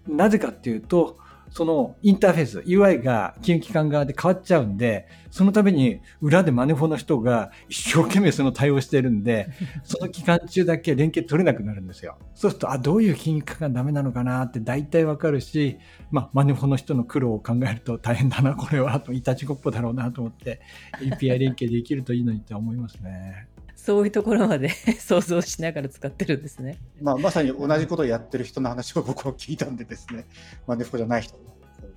[0.06, 1.18] なぜかっていうと、
[1.50, 9.48] そのインターフェース、UI が金融機関側で変わっちゃうんで、そのために裏でマネフォの人が一生懸命その対応してるんで、
[9.84, 12.16] その期間中だけ連携取れなくなるんですよ。
[12.34, 15.78] そうすると、あ、どういう金融機関がダメなのかなって大体わかるし、
[16.10, 20.60] まあ、マネフォの人の苦労を考えると大変だな、これは、といたちごっこだろうなと思って、
[21.00, 23.48] API 連携できるといいのにって思いますね。
[23.88, 24.68] そういうところまで
[25.00, 26.78] 想像しながら使ってるんですね。
[27.00, 30.26] まあ、まさに同じことをやってる人の話を僕は聞いたんでですね、
[30.66, 31.38] まあ、ネフコじゃない人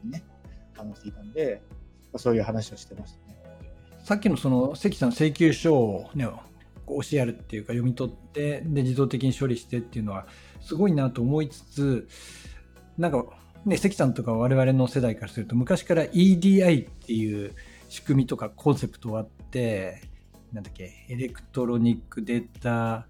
[0.01, 0.23] にね、
[0.77, 3.35] あの聞いたんで、まあ、そういう話をしてましたね。
[4.05, 6.29] さっきのその関さん請求書をね、
[6.87, 10.27] 教えるっていうか読み取ってで自動的に処理してっていうのは
[10.61, 12.07] すごいなと思いつつ
[12.97, 13.25] なんか
[13.65, 17.53] ね関さんとか我々の世代からすると昔から EDI っていう
[17.89, 20.10] 仕組みとかコンセプトがあって
[20.53, 23.05] なんだっけ electronic data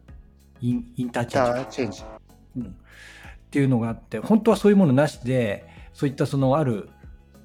[0.62, 2.04] in interchange。
[2.58, 2.68] うん、っ
[3.50, 6.90] ていうのがあって本当はそういうものなしでそういったそのある、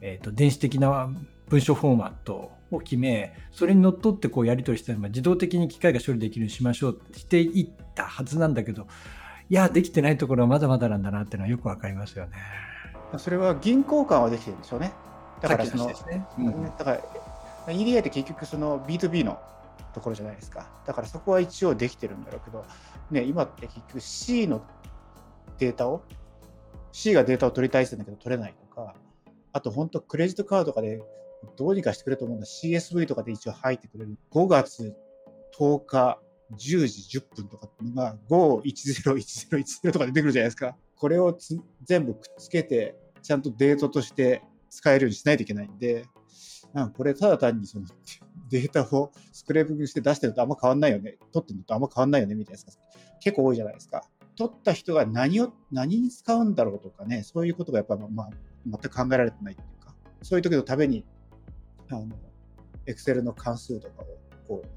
[0.01, 1.09] えー、と電子的な
[1.49, 8.87] 文書フォーマットを決めそれにのっとってこうやり取りしたら自動的に機械が処理できるようにしましょうってしていったはずなんだけど
[9.49, 12.33] いやできてないところはまだまだなんだなっていうのはよくわかりますよね。
[13.19, 14.93] それは銀行間はできてるんでしょうね。
[15.41, 16.27] だからその、ですね。
[16.39, 17.01] うんだから
[17.73, 19.39] EDI って結局その B2B の
[19.97, 20.71] ところじゃないですか。
[20.87, 22.67] だからそこは一応できてるんだろうけど、
[23.11, 24.63] ね、今って結局 C の
[25.57, 26.03] データを、
[26.93, 28.95] C がデータを取りたいってんだけど取れないとか、
[29.55, 31.03] あと本当クレジットカードとかで
[31.57, 32.47] どうにかしてくれると思うんだ。
[32.47, 34.19] CSV とかで一応入ってくれる。
[34.31, 34.95] 5月
[35.59, 36.19] 10日
[36.53, 40.77] 10時10分とかっていうのが5101010とか出てくるじゃないですか。
[40.95, 41.37] これを
[41.85, 46.05] 全部くっつけて、ちゃんとデータとして使えるようにしないといけないんで、
[46.75, 47.87] なんかこれただ単にその
[48.49, 51.17] データをスクレーピングして出してるとあんま変わんないよね。
[51.33, 52.83] 取ってるのとあんま変わんないよねみたいなやつが
[53.21, 54.03] 結構多いじゃないですか。
[54.37, 58.31] 取った人が何を、何に使うんだろうとかね、そういうことがやっぱ、まあ、
[58.67, 61.05] 全く考えられてないっていうか、そういう時のために、
[61.91, 62.07] あの、
[62.87, 64.07] エクセルの関数とかを、
[64.47, 64.69] こう、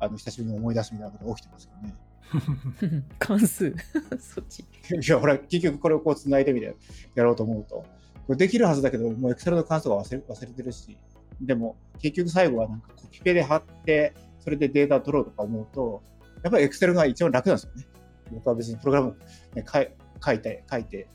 [0.00, 3.04] あの、久しぶりに思い出すみたいなことが起きてますけどね。
[3.18, 3.74] 関数
[4.18, 4.64] そっちい
[5.06, 6.74] や、ほら、結局これをこう繋いでみて
[7.14, 7.84] やろうと思うと、
[8.26, 10.96] これできるはずだけど、もうエクセルの関数が忘れ忘れてるし、
[11.40, 16.02] でも結局最後はなんかコピペで貼って、それでデータ取ろうとか思うと、
[16.42, 17.86] やっぱりエクセルが一番楽なんですよね。
[18.32, 19.16] 僕は別にプログラム、
[19.54, 19.88] ね、書い
[20.24, 21.08] 書いて、書いて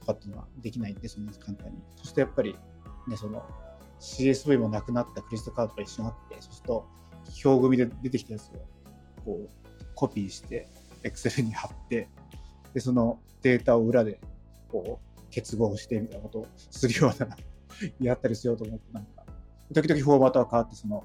[0.00, 1.78] とかっていうのはできないんで、そんな簡単に。
[1.96, 2.56] そしてやっぱり、
[3.08, 3.42] ね、その
[4.00, 6.86] CSV もなくなったクレジットカードが一緒にあって、そうすると、
[7.44, 8.52] 表組で出てきたやつを
[9.24, 10.68] こうコピーして、
[11.04, 12.08] Excel に貼って、
[12.74, 14.20] で、そのデータを裏で
[14.70, 17.36] こう結合してみたいなことをするような、
[18.00, 19.11] やったりしようと思って、なんか、
[19.72, 21.04] 時々フォーマットが変わって、その、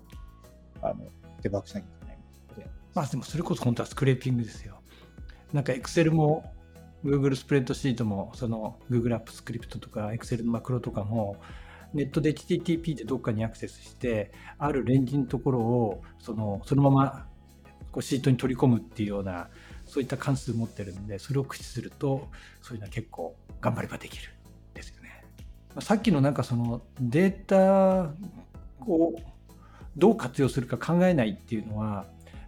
[0.81, 1.05] あの、
[1.41, 2.17] デバッグしなきゃいけない
[2.49, 4.81] ので、まあでもそれこそ本当はスクレーピングですよ。
[5.53, 6.51] なんか Excel も
[7.05, 11.37] Google スプレッドシートもその Google アップスクリプトとか Excel のマクロとかも
[11.93, 17.27] ネットで HTTP でどっかにアクセスしてあるレンジのところをそのそのまま
[17.91, 19.47] こうシートに取り込むっていうような
[19.85, 22.27] そういった関数持ってるんでそれを駆使すると
[22.61, 24.33] そういうのは結構頑張ればできる
[24.73, 25.23] ですよね。
[25.79, 28.11] さっきのなんかそのデータ
[28.85, 29.15] を
[29.95, 32.05] どう活用するか考えないっていうのは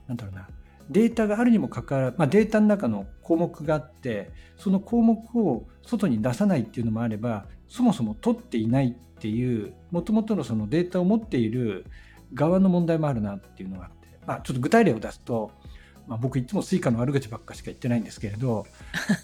[0.08, 0.48] なんだろうな。
[0.89, 11.86] データがあるにもかかわらず、まあ、データの中の項目があってその項目を外に出さないっていうのもあればそもそも取っていないっていうもともとのそのデータを持っている
[12.34, 15.52] 側の問題もあるなっていうのがあって、まあ、ちょっと具体例を出すと、
[16.08, 18.65] まあ、僕いつも Suica の悪口ばっかしか言ってないんですけれど、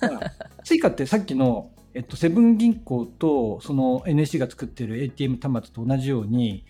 [0.01, 0.31] まあ、
[0.63, 6.65] Suica ってさっきの、えっと、セブン銀行とその NEC が作っている ATM 端末と同じように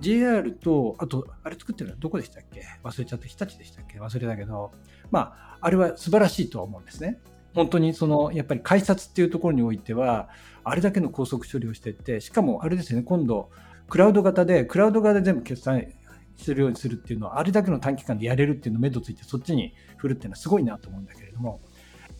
[0.00, 2.62] JR と、あと、あれ作ってるのはどこでしたっけ？
[2.82, 3.26] 忘れちゃった。
[3.26, 4.00] 日立でしたっけ？
[4.00, 4.72] 忘れたけど、
[5.10, 7.20] まあ、あれは素晴らしいとは思うんですね。
[7.54, 10.28] 本当にその、やっぱり改札っていうところにおいては、
[10.62, 13.50] あれだけの高速処理をしてって、しかもあれですよね、今度、
[13.88, 15.96] クラウド型で、クラウド型で全部決済
[16.36, 21.60] するようにするっていうのは、あれだけの短期間でやれるっていうのを目処ついて、そっちに振るっていうのはすごいなと思うんだけれども、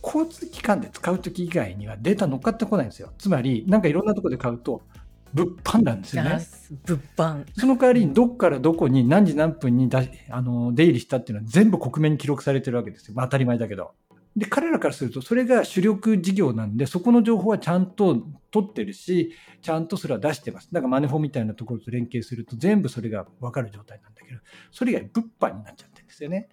[0.03, 3.13] 交通機関で使うとき以外にはデータ乗っかってこないんですよ。
[3.19, 4.83] つまり、なんかいろんなところで買うと、
[5.33, 6.41] 物販なんですよね。
[6.85, 7.45] 物販。
[7.57, 13.15] その代わりにどっからどこに何時何分にだあの出入りしたっていうのは全部克明に記録されてるわけですよ。
[13.15, 13.93] まあ、当たり前だけど。
[14.37, 20.69] で、彼らからするとそれが主力事業なんで、そこの情報はちゃんと取ってるし、ちゃんとそれは出してます。
[20.73, 24.41] だからマネフォみたいなところと連携すると全部それが分かる状態なんだけど、
[24.71, 26.49] それ以外物販になっちゃってるんですよね。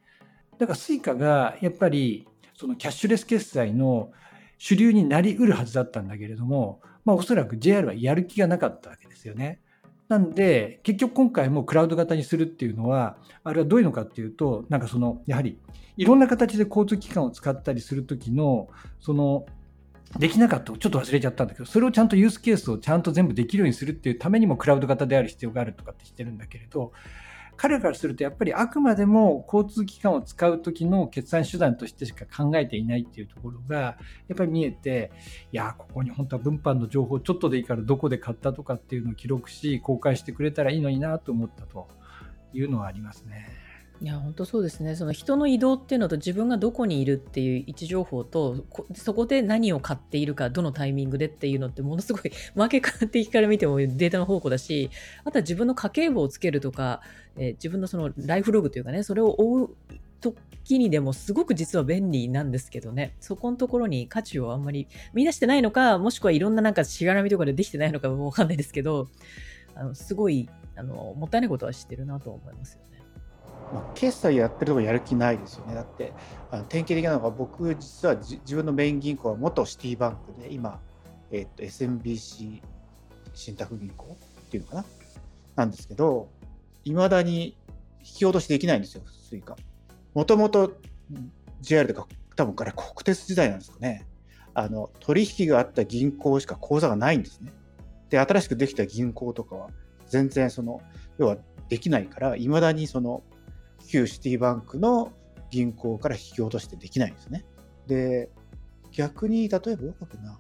[0.58, 4.12] だから Suica がやっぱりそのキャッシュレス決済の
[4.58, 9.62] 主流になりうるはずだったんだけれども、まあ、おそらく JR はやる気がなかったわけですよね。
[10.10, 13.16] なんで、結局今回もクラウド型にするっていうのは、
[13.46, 15.58] あれはどういうのかっていうと、なんかその、やはり、
[15.96, 18.68] いろんな形で交通機関を使ったりするときの、
[19.00, 19.46] その、
[20.20, 26.92] できなかったちょっと忘れちゃったんだけど、それをちゃんとユースケースをちゃんと全部できるようにするっていうためにもクラウド型である必要があるとかってしてるんだけれど、
[27.58, 33.98] 彼からするとやっぱりあくまでも交通機関を使う時の決算手段としてしか考えていないっていうところがや
[34.34, 35.12] っぱり見えて
[35.52, 41.88] いやここに本当は分販の情報ちょっとでいいからどこで買ったとかっていうのを記録し公開してくれたらいいのになと思ったと
[42.54, 43.67] いうのはありますね。
[44.00, 54.92] いや本当そうですねその人の移動っていうのと自分がどこにいるっていう位置情報とそこで何を買っているかどのタイミングでっていうのってものすごいマーケット的から見てもデータの宝庫だし
[55.24, 57.02] あとは自分の家計簿をつけるとか、
[57.38, 59.76] えー、自分のそのライフログというかねそれを追う
[60.22, 69.08] 時にでもすごく実は便利なんですけどねそこのところに価値をあんまり見出してないのかもしくはいろんななんかしがらみとかでできてないのかもわかんないですけど
[69.76, 72.97] あのすごいあのもったいないことは知ってるなと思いますよね。
[73.74, 75.76] まあ、決済やってるとこやる気ないですよね。
[75.76, 76.14] だって、
[76.52, 80.80] あの典型的なのが、僕、実は自分のメイン銀行は元シティバンクで、今、
[81.32, 82.62] えっと、SMBC
[83.34, 84.86] 信託銀行っていうのかな？
[85.58, 86.30] なんですけど、
[86.86, 87.58] いまだに
[88.00, 89.58] 引き落としできないんですよ、 Suica。
[90.14, 90.78] もともと
[91.62, 94.08] JR とか、多分から国鉄時代なんですかね。
[94.54, 97.52] あの、取引があった銀行しか口座がないんですね。
[98.10, 99.70] で、新しくできた銀行とかは、
[100.08, 100.82] 全然その、
[101.18, 103.24] 要はできないから、いまだにその、
[103.88, 105.12] 旧シティバンクの
[105.50, 107.46] 銀行から引き落としてできないんですね。
[107.88, 108.30] で、
[108.92, 110.40] 逆に、例えばよくな、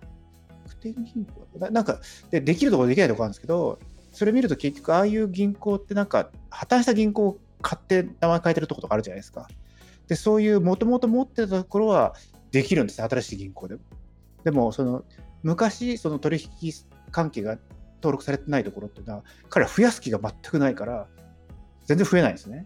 [0.66, 1.82] 楽天銀行な？
[1.82, 3.80] んかで、できるところできないところあるんですけど、
[4.12, 9.48] それ見ると結局、ああいう銀行ってなんか、破綻した銀行を買って名前変えてるところとかあるじゃないですか。
[10.08, 12.16] で、そういうもともと持ってたところは
[12.52, 13.82] できるんですね、新しい銀行でも。
[14.44, 15.04] でも、その、
[15.44, 16.74] 昔、その取引
[17.12, 17.58] 関係が
[17.98, 21.08] 登録されてないところっていうのは、彼は増やす気が全くないから、
[21.86, 22.66] 全然増えないんですね。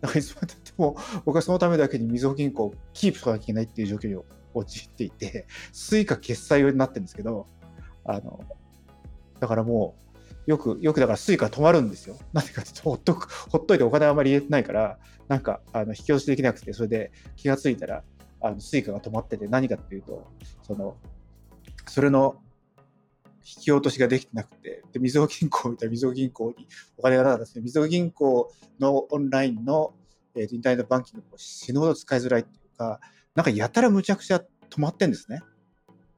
[0.00, 4.22] だかいつまでたっても僕はそのためだけにみずほ銀行をキープしなきゃいけないっていう状況に
[4.54, 7.46] 陥っていて、 Suica 決済用になってるんですけど、
[8.04, 8.40] あの、
[9.40, 9.94] だからも
[10.46, 12.16] う、よく、よくだから Suica 止まるんですよ。
[12.32, 18.02] なんでかってほっとく、ほっといてお金あんまり入れてないから、なんか、あの、引き落としできなくて、それで気がついたら、
[18.40, 20.26] あの、 Suica が止まってて、何かっていうと、
[20.62, 20.96] その、
[21.86, 22.40] それの
[23.56, 27.62] 引き落としができてなくて、で、みずほ銀行みたいなみずほ銀行にお金がなかったですね。
[27.62, 29.94] みずほ銀行のオンラインの、
[30.34, 33.00] えー、インターネットバンキングが死ぬほど使いづらいっていうか、
[33.34, 35.40] なんかやたらむちゃくちゃ止まってんですね。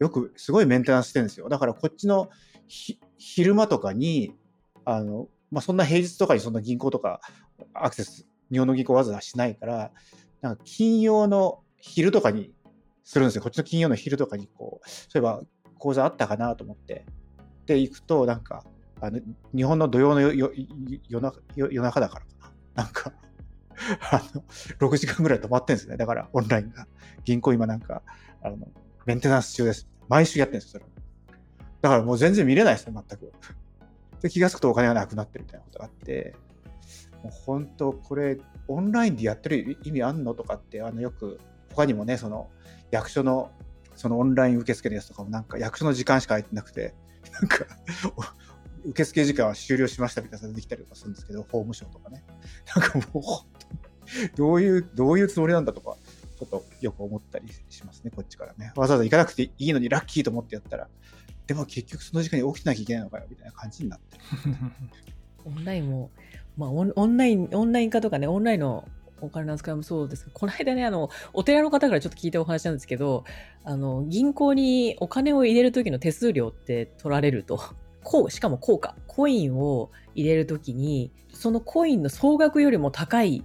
[0.00, 1.48] よく、すごいメンテナンスしてるんですよ。
[1.48, 2.30] だからこっちの
[3.18, 4.34] 昼間とかに、
[4.84, 7.20] あの、まあ、そんな平日とかにそんな銀行とか
[7.74, 9.92] アクセス、日本の銀行わざわざしないから、
[10.40, 12.52] なんか金曜の昼とかに
[13.04, 13.42] するんですよ。
[13.42, 15.42] こっちの金曜の昼とかにこう、そういえば
[15.78, 17.04] 講座あったかなと思って、
[17.66, 18.64] で行くと、なんか、
[19.00, 19.18] あの
[19.54, 20.52] 日本の土曜の夜
[21.20, 22.84] 中夜中だからかな。
[22.84, 23.12] なんか
[24.12, 25.96] あの、6時間ぐらい止まってんですね。
[25.96, 26.86] だから、オンラインが。
[27.24, 28.02] 銀行今なんか、
[28.42, 28.68] あの、
[29.06, 29.88] メンテナンス中です。
[30.08, 30.84] 毎週やってるんです、それ。
[31.80, 33.32] だからもう全然見れないですね、全く。
[34.20, 36.34] で、気がつくとお金がなくなってるみたいなことがあって、
[37.22, 42.50] もう本当、これ、オンラインでやってる意味あんのとかって、あの、よく、他にもね、その、
[42.90, 43.50] 役所の、
[43.94, 46.94] そのオンライン受付のやつとかもなんか役所の時間しか空いてなくて、
[47.32, 47.66] なんか
[48.84, 52.24] 受付時間は終了しましたみたいなのができたりとかするんですけど、法務省とかね。
[52.74, 55.96] なんかもう、どういう、どういうつもりなんだとか、
[56.38, 58.72] ちょっとよく思ったりしますね、こっちからね。
[58.76, 60.88] わざわざ行かなくていいのにラッキーと思ってやったら、
[61.46, 64.22] でも結局その時間に起きてなきゃいけないのかよ、みたいな感じになってる。
[65.44, 66.10] オンラインも、
[66.56, 68.88] まあオン、オンライン、オンライン化とかね、オンラインの
[69.20, 73.24] お金の扱いもそうですけど、この間ね、あの、お寺の方からちょっと聞いたお話なんですけど、
[73.64, 77.60] あの、銀行にお金を入れる時の手数料って取られると。
[78.02, 78.96] こう、しかも効果。
[79.06, 83.44] コインを入れる時に、そのコインの総額よりも高い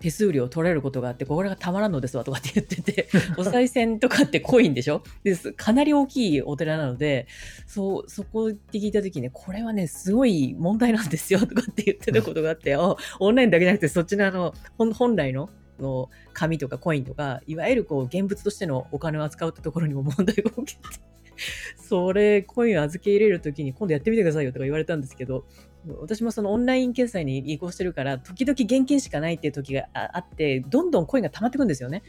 [0.00, 5.02] 手数料を取られることがあって、これがたまらんのですわとかって言ってて、 お賽銭とかってコインでしょ？
[5.24, 5.52] です。
[5.52, 7.26] かなり大きいお寺なので、
[7.66, 12.96] そう、そこって聞いたときね、これはね、すごい問題なんですよとかって言ってたことがあって、オ
[13.30, 20.80] ンラインだけじゃなくて、そっちのあの、本来のの紙とかコインとか、いわゆるこう現物としてのお金を扱うってところにも問題が起きて、
[21.76, 25.44] それ、コイン預け入れるときに今度やってみてくださいよとか言われたんですけど、
[25.86, 32.02] 私もそのオンライン決済に移行してるから、時々現金しかないっていう時があって、どんどんコインが溜まってくんですよね。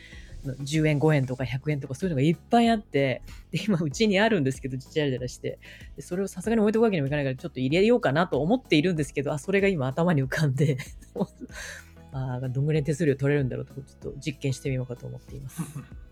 [0.46, 5.60] 10円、5円とか100円とかそういうのがいっぱいあって、で、今うちにあるんですけど、ちっちゃいらして
[5.96, 10.78] で、それをさすがに置いとくわけにもいかないから、ちょっと入れようかなと思っているんですけど、あ、それが今頭に浮かんで
[12.12, 15.62] あどんぐらい手数料取れるんだろうと、ちょっと実験してみようかと思っています。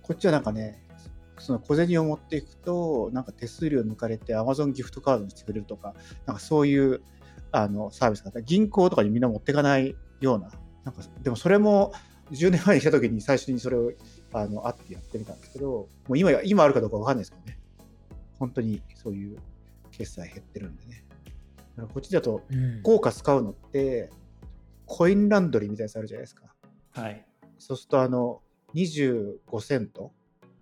[0.03, 0.83] こっちはなんかね、
[1.39, 7.01] その小銭を持っていくと、なんか手数料抜かれて Amazon ギフトカードにしてくれるとか、なんかそういう
[7.51, 10.49] あのサービスがあった銀行とかにみんな持っていかないような、
[10.83, 11.93] なんかでもそれも
[12.31, 13.91] 10年前に来た時に最初にそれを
[14.33, 17.59] あのあってやってみたんですけど、もう今今あるかどうかわかんないですけどね、
[18.39, 19.37] 本当にそういう
[19.91, 21.05] 決済減ってるんでね。
[21.77, 22.41] だからこっちだと、
[22.83, 24.09] 効果使うのって、
[24.85, 26.53] コインランドリーみたいなやつあるじゃないですか。
[26.91, 27.25] はい。
[27.59, 28.41] そうすると、あの、
[28.73, 30.11] 25セント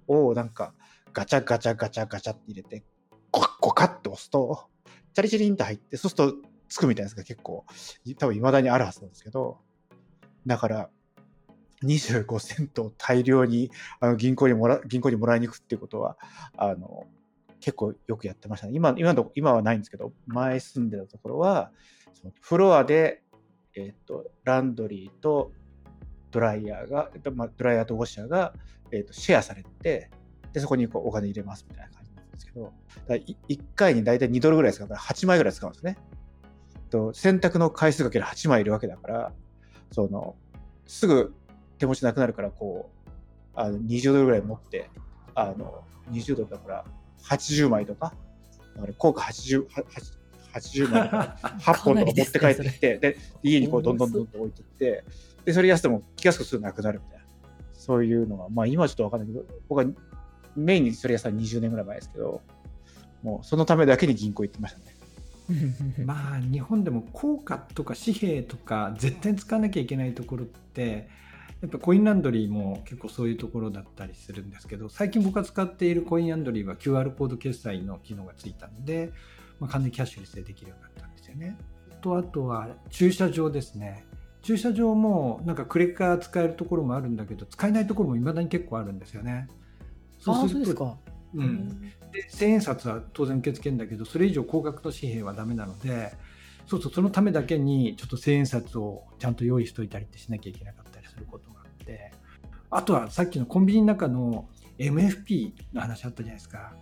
[0.08, 0.74] をなんか
[1.14, 2.84] ガチャガチャガチャガチャって入れて、
[3.32, 4.68] ゴカゴカって押すと、
[5.14, 7.66] チャリチャリンって入って、そうするとつくみたいなやつが結構、
[8.20, 9.60] 多分未だにあるはずなんですけど、
[10.46, 10.90] だから、
[11.84, 16.18] 25セントを大量にあの銀行にもら銀行にもらいに行くっていうことは
[16.58, 17.06] あの
[17.60, 18.74] 結構よくやってましたね。
[18.74, 21.72] 今今の今はないんですけど前住んでたところは
[22.14, 23.24] そのフロアで、
[23.76, 25.52] えーと、ランドリーと
[26.32, 28.54] ドライヤーが、まあ、ドライヤーとウォッシャーが、
[28.92, 30.10] えーと、シェアされて
[30.54, 32.74] でそこにこうお金入れますみたいな感じなんですけど
[33.08, 33.36] だ1
[33.76, 35.98] 回に大体2ドルぐらい使うから8枚ぐらい使うんですね。
[36.96, 39.32] と洗濯の回数かける8枚いるわけだから
[39.92, 40.36] その
[40.88, 41.34] すぐ
[41.78, 43.10] 手持ちなくなるからこう
[43.54, 44.90] あの20ドルぐらい持って
[45.34, 46.86] あの20ドルだから
[47.24, 48.14] 80枚とか
[48.76, 49.66] だから効果 80,
[50.54, 55.04] 80枚とか 8本とか持って帰ってきてで家にこうどんどんどんどん置いていって
[55.44, 57.26] でそれやっても気が付くとすぐなくなるみたいな
[57.74, 59.86] そういうのがまあ今はちょっと分かんないけど僕は
[60.56, 62.42] メインにそれやったの20年ぐらい前ですけど
[63.22, 64.95] もうそのためだけに銀行行ってましたね。
[66.06, 71.08] まあ日本でも硬貨とか紙幣とか絶対使わなきゃいけないところって
[71.62, 79.12] やっぱコインランドリーも結構そういうところだったりするんですけど最近僕が使っているコインランドリーは QR コード決済の機能がついたので、
[79.60, 81.58] まあ、完全にキャッシュレスでできるようになったんですよね。
[82.02, 84.06] とあとは駐車場ですね。
[84.42, 89.48] 駐車場もなんかクレカ使えるところもあるんだけど使えないところも未だに結構あるんですよね。
[90.20, 90.98] そうすると
[91.36, 96.14] うん、で千円札は当然受け付けるんだけどそれ以上高額の紙幣はダメなので
[96.68, 102.12] そうそうそのためだけにちょっと千円札をちゃんと用意しといたりってしなきゃいけなかったりすることがあって。
[102.72, 106.74] あとはさっきのコンビニの中の MFP の話あったじゃないですか。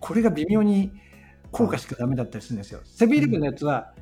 [0.00, 0.92] これが微妙に
[1.50, 2.80] 効果しかダメだったりするんですよ。
[2.84, 3.92] セブンイレブンのやつは、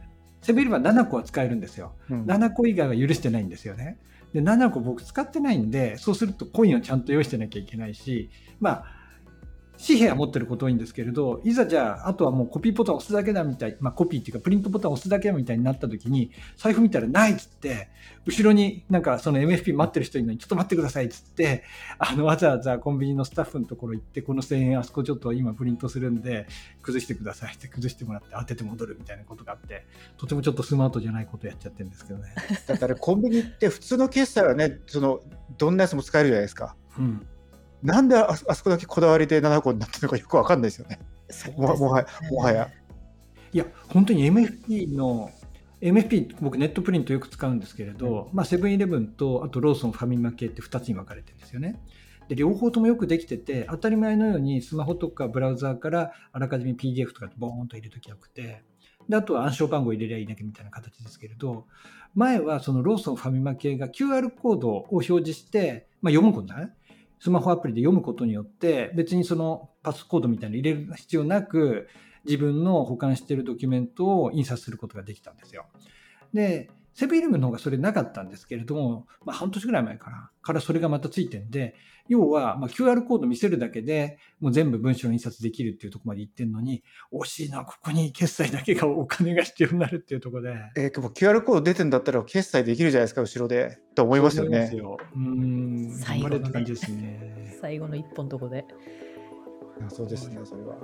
[0.41, 3.99] セブンイレブンは7個は使えるんですよ、うん、7個以外は許してないんですよね。
[4.33, 8.31] で7個僕使ってないんでそうするとコインをちゃんと用意してなきゃいけないし
[8.61, 8.85] まあ
[9.85, 17.89] 紙幣は持ってること多いんですけれど、いざじゃあ、あとはもうコピーボタン押すだけだみたい、まあコピーっていうかプリントボタン押すだけだみたいになった時に、財布見たらないっつって、
[18.25, 21.65] 後ろになんかその MFP 待ってる人いるのに、ちょっと待ってくださいっつって、
[21.99, 26.47] あの、わざわざコンビニのスタッフのところ行って、この1000円あそこちょっと今プリントするんで、
[26.83, 29.85] 崩してくださいって崩してもらって当てて戻るみたいなことがあって、
[30.17, 32.35] とてもちょっとスマートじゃないことやっちゃってるんですけどね。
[32.69, 35.21] だからコンビニって普通の決済はね、その、
[35.59, 36.77] どんなやつも使えるじゃないですか。
[36.99, 37.27] うん。
[37.83, 41.01] なんであそこだけこだわりで7個になってるのかよくわかんないですよね。
[41.57, 42.69] ももはもはや。
[43.53, 45.31] いや、本当に MFP の、
[45.81, 51.81] MFP、僕ネットプリントよく使うんですけれど、うん、まあセブンイレブンとあとローソンファミマ系って2つに分かれてるんですよね。
[52.29, 58.63] で両方ともよくできてて、当たり前のようにスマホとかブラウザーからあらかじめ PDF とかボーンと入れときゃよくて、
[59.09, 61.67] であとは暗証番号入れりゃいいだけみたいな形ですけれど、
[62.15, 66.73] 前はそのローソンファミマ系が QR コードを表示して、まあ、読むことだね。
[67.23, 71.87] スマホアプリで読むことによって、別にそのパスコードみたいなの入れる必要なく、
[72.25, 75.67] 自分の保管しているドキュメントを印刷することができたんですよ。
[76.35, 81.77] で、セブンイレブンの方がそれなかったんですけれども、まあ、半年ぐらい前から、からそれがまたついてんで、
[82.09, 86.83] 要は、まあ、QR コード見せるだけで、もう全部文章印刷できるっていうところまで行ってんのに、
[87.13, 90.57] 惜しいな、ここに決済だけがお金が必要になるっていうところで。
[90.77, 93.79] えー、でも QR コード出てんだったら決済できるじゃないですか、後ろで。
[93.95, 94.71] と思いますよね。
[94.75, 97.57] ようん、最後の、ね、感じですね。
[97.61, 98.65] 最後の一本とこで。
[99.89, 100.77] そうですね、それは。